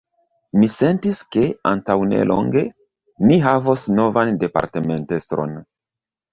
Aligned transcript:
Mi 0.61 0.69
sentis 0.75 1.19
ke, 1.35 1.43
antaŭnelonge, 1.73 2.65
ni 3.29 3.39
havos 3.47 3.87
novan 4.01 4.35
departementestron. 4.47 5.57